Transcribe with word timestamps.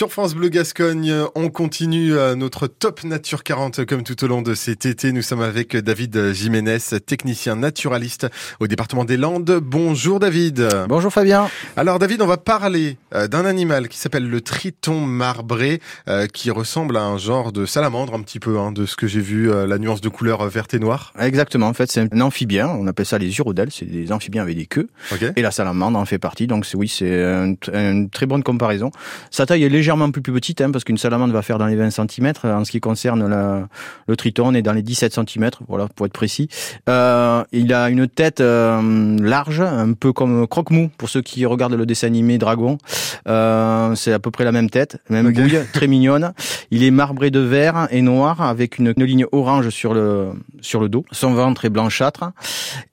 Sur 0.00 0.10
France 0.10 0.34
Bleu 0.34 0.48
Gascogne, 0.48 1.14
on 1.34 1.50
continue 1.50 2.14
euh, 2.14 2.34
notre 2.34 2.66
top 2.66 3.04
nature 3.04 3.42
40 3.42 3.84
comme 3.84 4.02
tout 4.02 4.24
au 4.24 4.28
long 4.28 4.40
de 4.40 4.54
cet 4.54 4.86
été. 4.86 5.12
Nous 5.12 5.20
sommes 5.20 5.42
avec 5.42 5.76
David 5.76 6.32
Jiménez, 6.32 6.78
technicien 7.04 7.54
naturaliste 7.54 8.26
au 8.60 8.66
département 8.66 9.04
des 9.04 9.18
Landes. 9.18 9.60
Bonjour 9.62 10.18
David. 10.18 10.66
Bonjour 10.88 11.12
Fabien. 11.12 11.50
Alors 11.76 11.98
David, 11.98 12.22
on 12.22 12.26
va 12.26 12.38
parler 12.38 12.96
euh, 13.14 13.28
d'un 13.28 13.44
animal 13.44 13.88
qui 13.88 13.98
s'appelle 13.98 14.26
le 14.26 14.40
triton 14.40 15.02
marbré, 15.02 15.82
euh, 16.08 16.26
qui 16.26 16.50
ressemble 16.50 16.96
à 16.96 17.02
un 17.02 17.18
genre 17.18 17.52
de 17.52 17.66
salamandre 17.66 18.14
un 18.14 18.22
petit 18.22 18.40
peu, 18.40 18.58
hein, 18.58 18.72
de 18.72 18.86
ce 18.86 18.96
que 18.96 19.06
j'ai 19.06 19.20
vu, 19.20 19.50
la 19.52 19.76
nuance 19.76 20.00
de 20.00 20.08
couleur 20.08 20.48
verte 20.48 20.72
et 20.72 20.78
noire. 20.78 21.12
Exactement, 21.20 21.66
en 21.66 21.74
fait 21.74 21.92
c'est 21.92 22.08
un 22.10 22.20
amphibien, 22.22 22.68
on 22.68 22.86
appelle 22.86 23.04
ça 23.04 23.18
les 23.18 23.38
urodèles, 23.38 23.68
c'est 23.70 23.84
des 23.84 24.12
amphibiens 24.12 24.44
avec 24.44 24.56
des 24.56 24.64
queues. 24.64 24.88
Et 25.36 25.42
la 25.42 25.50
salamandre 25.50 25.98
en 25.98 26.06
fait 26.06 26.18
partie, 26.18 26.46
donc 26.46 26.66
oui 26.72 26.88
c'est 26.88 27.22
une 27.70 28.08
très 28.08 28.24
bonne 28.24 28.42
comparaison. 28.42 28.90
Sa 29.30 29.44
taille 29.44 29.64
est 29.64 29.68
légèrement 29.90 30.12
plus, 30.12 30.22
petite, 30.22 30.60
hein, 30.60 30.70
parce 30.70 30.84
qu'une 30.84 30.98
salamandre 30.98 31.32
va 31.32 31.42
faire 31.42 31.58
dans 31.58 31.66
les 31.66 31.74
20 31.74 31.90
cm. 31.90 32.32
En 32.44 32.64
ce 32.64 32.70
qui 32.70 32.78
concerne 32.78 33.66
le 34.06 34.16
triton, 34.16 34.48
on 34.48 34.54
est 34.54 34.62
dans 34.62 34.72
les 34.72 34.82
17 34.82 35.12
cm, 35.14 35.50
voilà, 35.66 35.88
pour 35.88 36.06
être 36.06 36.12
précis. 36.12 36.48
Euh, 36.88 37.42
il 37.50 37.74
a 37.74 37.90
une 37.90 38.06
tête 38.06 38.40
euh, 38.40 39.16
large, 39.20 39.60
un 39.60 39.92
peu 39.94 40.12
comme 40.12 40.46
Croque-Mou, 40.46 40.90
pour 40.96 41.08
ceux 41.08 41.22
qui 41.22 41.44
regardent 41.44 41.74
le 41.74 41.86
dessin 41.86 42.06
animé 42.06 42.38
Dragon. 42.38 42.78
Euh, 43.26 43.96
c'est 43.96 44.12
à 44.12 44.20
peu 44.20 44.30
près 44.30 44.44
la 44.44 44.52
même 44.52 44.70
tête, 44.70 44.98
même 45.08 45.32
bouille, 45.32 45.58
très 45.72 45.88
mignonne. 45.88 46.34
Il 46.70 46.84
est 46.84 46.92
marbré 46.92 47.32
de 47.32 47.40
vert 47.40 47.88
et 47.90 48.00
noir, 48.00 48.42
avec 48.42 48.78
une, 48.78 48.92
ligne 48.92 49.26
orange 49.32 49.70
sur 49.70 49.92
le, 49.92 50.28
sur 50.60 50.80
le 50.80 50.88
dos. 50.88 51.04
Son 51.10 51.34
ventre 51.34 51.64
est 51.64 51.70
blanchâtre. 51.70 52.30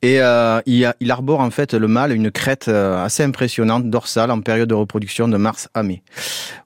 Et 0.01 0.19
euh, 0.19 0.61
il, 0.65 0.91
il 0.99 1.11
arbore 1.11 1.41
en 1.41 1.51
fait 1.51 1.75
le 1.75 1.87
mâle 1.87 2.11
une 2.11 2.31
crête 2.31 2.67
assez 2.67 3.23
impressionnante 3.23 3.87
dorsale 3.87 4.31
en 4.31 4.41
période 4.41 4.69
de 4.69 4.73
reproduction 4.73 5.27
de 5.27 5.37
mars 5.37 5.69
à 5.75 5.83
mai. 5.83 6.01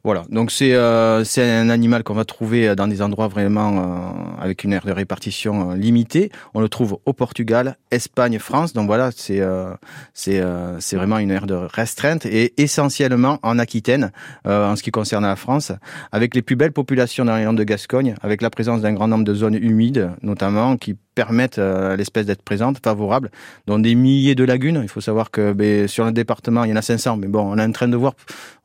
Voilà, 0.04 0.21
donc 0.30 0.52
c'est 0.52 0.74
euh, 0.74 1.24
c'est 1.24 1.44
un 1.44 1.70
animal 1.70 2.04
qu'on 2.04 2.14
va 2.14 2.26
trouver 2.26 2.76
dans 2.76 2.88
des 2.88 3.02
endroits 3.02 3.28
vraiment 3.28 3.78
euh, 3.78 4.42
avec 4.42 4.64
une 4.64 4.74
aire 4.74 4.86
de 4.86 4.92
répartition 4.92 5.72
euh, 5.72 5.76
limitée. 5.76 6.32
On 6.54 6.62
le 6.62 6.70
trouve 6.70 7.00
au 7.06 7.14
Portugal, 7.14 7.78
Espagne, 7.92 8.40
France. 8.40 8.74
Donc 8.74 8.88
voilà, 8.88 9.12
c'est 9.16 9.40
euh, 9.40 9.74
c'est 10.14 10.40
euh, 10.40 10.80
c'est 10.80 10.96
vraiment 10.96 11.20
une 11.20 11.32
aire 11.32 11.48
de 11.48 11.54
restreinte 11.54 12.26
et 12.26 12.54
essentiellement 12.62 13.40
en 13.44 13.60
Aquitaine 13.60 14.12
en 14.46 14.76
ce 14.76 14.84
qui 14.84 14.92
concerne 14.92 15.24
la 15.24 15.36
France, 15.36 15.72
avec 16.12 16.36
les 16.36 16.42
plus 16.42 16.56
belles 16.56 16.72
populations 16.72 17.26
dans 17.26 17.36
les 17.36 17.44
Landes 17.44 17.58
de 17.58 17.64
Gascogne, 17.64 18.16
avec 18.22 18.42
la 18.42 18.50
présence 18.50 18.82
d'un 18.82 18.94
grand 18.94 19.08
nombre 19.08 19.24
de 19.24 19.34
zones 19.34 19.56
humides 19.56 20.12
notamment 20.22 20.78
qui 20.78 20.96
permettent 21.16 21.60
à 21.60 21.96
l'espèce 21.96 22.26
d'être 22.26 22.42
présente, 22.42 22.78
favorable, 22.84 23.32
dans 23.68 23.80
des 23.80 23.96
milliers 23.96 24.36
de 24.36 24.44
lagunes. 24.44 24.80
Il 24.82 24.90
faut 24.90 25.02
savoir 25.02 25.32
que 25.32 25.54
ben, 25.54 25.88
sur 25.88 26.06
le 26.06 26.12
département, 26.12 26.64
il 26.64 26.70
y 26.70 26.74
en 26.74 26.78
a 26.78 26.82
500, 26.82 27.18
mais 27.18 27.28
bon, 27.28 27.42
on 27.42 27.58
est 27.58 27.64
en 27.64 27.72
train 27.72 27.88
de 27.88 27.98
voir, 27.98 28.14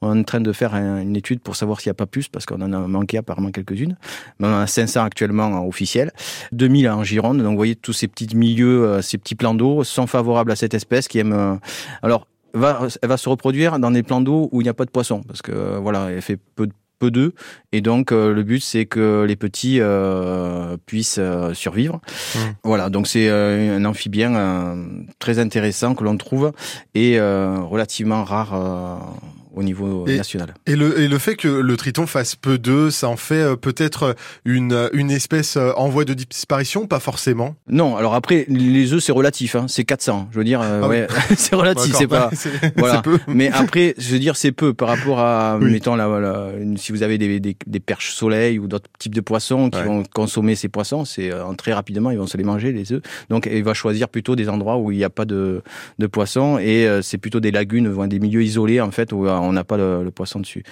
on 0.00 0.14
est 0.16 0.20
en 0.20 0.24
train 0.24 0.40
de 0.40 0.52
faire 0.52 0.74
une 0.74 1.16
étude 1.16 1.40
pour 1.40 1.56
savoir 1.56 1.80
s'il 1.80 1.90
n'y 1.90 1.92
a 1.92 1.94
pas 1.94 2.06
plus, 2.06 2.28
parce 2.28 2.46
qu'on 2.46 2.60
en 2.62 2.72
a 2.72 2.78
manqué 2.86 3.18
apparemment 3.18 3.50
quelques-unes. 3.50 3.96
Mais 4.38 4.46
on 4.46 4.52
en 4.52 4.60
a 4.60 4.66
500 4.66 5.04
actuellement 5.04 5.66
officiels, 5.66 6.12
2000 6.52 6.88
en 6.88 7.04
Gironde. 7.04 7.38
Donc 7.38 7.50
vous 7.50 7.56
voyez, 7.56 7.76
tous 7.76 7.92
ces 7.92 8.08
petits 8.08 8.34
milieux, 8.36 8.84
euh, 8.84 9.02
ces 9.02 9.18
petits 9.18 9.34
plans 9.34 9.54
d'eau 9.54 9.84
sont 9.84 10.06
favorables 10.06 10.50
à 10.50 10.56
cette 10.56 10.74
espèce 10.74 11.08
qui 11.08 11.18
aime... 11.18 11.32
Euh, 11.32 11.54
alors, 12.02 12.26
va, 12.54 12.86
elle 13.02 13.08
va 13.08 13.16
se 13.16 13.28
reproduire 13.28 13.78
dans 13.78 13.90
des 13.90 14.02
plans 14.02 14.20
d'eau 14.20 14.48
où 14.52 14.60
il 14.60 14.64
n'y 14.64 14.70
a 14.70 14.74
pas 14.74 14.84
de 14.84 14.90
poissons, 14.90 15.22
parce 15.22 15.42
que 15.42 15.52
euh, 15.52 15.78
voilà, 15.78 16.10
elle 16.10 16.22
fait 16.22 16.38
peu 16.54 16.66
de 16.66 16.72
peu 16.98 17.10
d'eux. 17.10 17.34
Et 17.72 17.80
donc, 17.80 18.12
euh, 18.12 18.32
le 18.32 18.42
but, 18.42 18.60
c'est 18.60 18.86
que 18.86 19.24
les 19.24 19.36
petits 19.36 19.80
euh, 19.80 20.76
puissent 20.86 21.18
euh, 21.18 21.54
survivre. 21.54 22.00
Mmh. 22.34 22.38
Voilà, 22.64 22.90
donc 22.90 23.06
c'est 23.06 23.28
un 23.28 23.84
amphibien 23.84 24.76
très 25.18 25.38
intéressant 25.38 25.94
que 25.94 26.04
l'on 26.04 26.16
trouve 26.16 26.52
et 26.94 27.20
relativement 27.20 28.24
rare 28.24 29.16
au 29.56 29.62
niveau 29.62 30.06
national. 30.06 30.54
Et 30.66 30.76
le, 30.76 31.00
et 31.00 31.08
le 31.08 31.18
fait 31.18 31.34
que 31.34 31.48
le 31.48 31.76
triton 31.76 32.06
fasse 32.06 32.36
peu 32.36 32.58
d'œufs, 32.58 32.94
ça 32.94 33.08
en 33.08 33.16
fait 33.16 33.40
euh, 33.40 33.56
peut-être 33.56 34.14
une, 34.44 34.90
une 34.92 35.10
espèce 35.10 35.56
euh, 35.56 35.72
en 35.76 35.88
voie 35.88 36.04
de 36.04 36.12
disparition? 36.12 36.86
Pas 36.86 37.00
forcément. 37.00 37.56
Non, 37.68 37.96
alors 37.96 38.14
après, 38.14 38.44
les 38.48 38.92
œufs, 38.92 39.02
c'est 39.02 39.12
relatif, 39.12 39.56
hein, 39.56 39.64
c'est 39.66 39.84
400. 39.84 40.28
Je 40.30 40.38
veux 40.38 40.44
dire, 40.44 40.60
euh, 40.60 40.82
ah 40.84 40.88
ouais, 40.88 41.06
c'est 41.36 41.56
relatif, 41.56 41.94
c'est 41.96 42.06
pas... 42.06 42.30
Voilà. 42.76 43.00
Peu. 43.00 43.18
Mais 43.28 43.50
après, 43.50 43.94
je 43.96 44.12
veux 44.12 44.18
dire, 44.18 44.36
c'est 44.36 44.52
peu 44.52 44.74
par 44.74 44.88
rapport 44.88 45.20
à, 45.20 45.58
mettons, 45.58 45.96
là, 45.96 46.52
si 46.76 46.92
vous 46.92 47.02
avez 47.02 47.16
des, 47.16 47.40
des, 47.40 47.56
des, 47.66 47.80
perches 47.80 48.12
soleil 48.12 48.58
ou 48.58 48.66
d'autres 48.66 48.90
types 48.98 49.14
de 49.14 49.20
poissons 49.20 49.70
qui 49.70 49.80
vont 49.82 50.02
consommer 50.14 50.54
ces 50.54 50.68
poissons, 50.68 51.04
c'est 51.04 51.30
très 51.56 51.72
rapidement, 51.72 52.10
ils 52.10 52.18
vont 52.18 52.26
se 52.26 52.36
les 52.36 52.44
manger, 52.44 52.72
les 52.72 52.92
œufs. 52.92 53.02
Donc, 53.30 53.48
il 53.50 53.64
va 53.64 53.72
choisir 53.72 54.08
plutôt 54.08 54.36
des 54.36 54.48
endroits 54.48 54.76
où 54.76 54.90
il 54.90 54.98
n'y 54.98 55.04
a 55.04 55.10
pas 55.10 55.24
de, 55.24 55.62
de 55.98 56.06
poissons 56.06 56.58
et 56.58 56.86
c'est 57.02 57.18
plutôt 57.18 57.40
des 57.40 57.50
lagunes, 57.50 58.06
des 58.08 58.18
milieux 58.18 58.42
isolés, 58.42 58.80
en 58.80 58.90
fait, 58.90 59.12
où 59.12 59.26
on 59.26 59.45
n'a 59.52 59.64
pas 59.64 59.76
le, 59.76 60.10
poisson 60.14 60.40
dessus. 60.40 60.62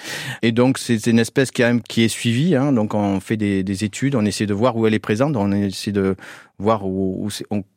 Et 0.43 0.53
donc 0.53 0.79
c'est 0.79 1.07
une 1.07 1.19
espèce 1.19 1.51
qui, 1.51 1.62
qui 1.89 2.05
est 2.05 2.09
suivie. 2.09 2.55
Hein, 2.55 2.73
donc 2.73 2.95
on 2.95 3.21
fait 3.21 3.37
des, 3.37 3.85
études, 3.85 4.15
on 4.15 4.25
essaie 4.25 4.47
de 4.47 4.55
voir 4.55 4.77
où 4.77 4.87
elle 4.87 4.95
est 4.95 4.99
présente, 4.99 5.37
on 5.37 5.53
essaie 5.53 5.93
de 5.93 6.17
voir 6.59 6.87
où, 6.87 7.28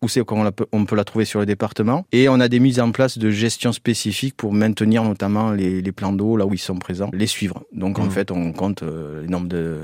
où 0.01 0.07
c'est 0.07 0.23
comment 0.25 0.49
on, 0.71 0.85
peut 0.85 0.95
la 0.95 1.03
trouver 1.03 1.25
sur 1.25 1.39
le 1.39 1.45
département. 1.45 2.05
Et 2.11 2.29
on 2.29 2.39
a 2.39 2.47
des 2.47 2.59
mises 2.59 2.79
en 2.79 2.91
place 2.91 3.17
de 3.17 3.29
gestion 3.29 3.71
spécifiques 3.71 4.35
pour 4.35 4.53
maintenir 4.53 5.03
notamment 5.03 5.51
les, 5.51 5.91
plans 5.91 6.13
d'eau 6.13 6.37
là 6.37 6.45
où 6.45 6.53
ils 6.53 6.59
sont 6.59 6.77
présents, 6.77 7.09
les 7.13 7.27
suivre. 7.27 7.63
Donc 7.71 7.97
en 7.97 8.05
mmh. 8.05 8.11
fait, 8.11 8.31
on 8.31 8.51
compte 8.51 8.83
euh, 8.83 9.21
le 9.21 9.27
nombre 9.27 9.47
de, 9.47 9.79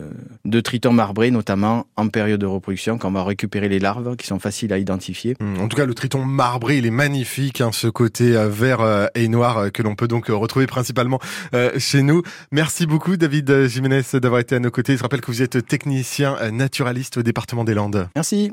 de 0.45 0.59
tritons 0.59 0.91
marbrés, 0.91 1.31
notamment 1.31 1.87
en 1.95 2.07
période 2.09 2.39
de 2.39 2.45
reproduction, 2.45 2.97
quand 2.97 3.07
on 3.09 3.13
va 3.13 3.23
récupérer 3.23 3.67
les 3.67 3.79
larves 3.79 4.15
qui 4.15 4.27
sont 4.27 4.37
faciles 4.37 4.71
à 4.73 4.77
identifier. 4.77 5.35
Mmh. 5.39 5.61
En 5.61 5.67
tout 5.67 5.77
cas, 5.77 5.85
le 5.85 5.93
triton 5.95 6.23
marbré, 6.23 6.77
il 6.77 6.85
est 6.85 6.91
magnifique, 6.91 7.61
hein, 7.61 7.71
ce 7.71 7.87
côté 7.87 8.35
euh, 8.35 8.47
vert 8.47 8.81
euh, 8.81 9.07
et 9.15 9.27
noir 9.27 9.71
que 9.71 9.81
l'on 9.81 9.95
peut 9.95 10.07
donc 10.07 10.27
retrouver 10.27 10.67
principalement 10.67 11.19
chez 11.77 12.03
nous. 12.03 12.21
Merci 12.51 12.85
beaucoup, 12.85 13.17
David 13.17 13.67
Jiménez, 13.67 14.01
d'avoir 14.13 14.41
été 14.41 14.55
à 14.55 14.59
nos 14.59 14.71
côtés. 14.71 14.97
Je 14.97 15.01
rappelle 15.01 15.21
que 15.21 15.31
vous 15.31 15.41
êtes 15.41 15.65
technicien 15.65 16.37
naturaliste 16.51 17.17
au 17.17 17.23
département 17.23 17.63
des 17.63 17.73
Landes. 17.73 18.07
Merci. 18.15 18.41